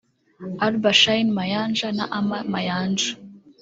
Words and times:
Alba 0.65 0.91
Shyne 0.99 1.31
Mayanja 1.37 1.89
na 1.97 2.05
Amma 2.17 2.39
Mayanja 2.51 3.11